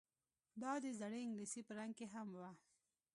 دا 0.61 0.71
د 0.83 0.85
زړې 0.99 1.19
انګلیسي 1.23 1.61
په 1.65 1.71
رنګ 1.79 1.93
کې 1.97 2.05
هم 2.13 2.27
وه 2.37 2.51